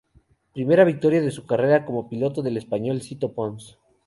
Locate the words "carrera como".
1.45-2.09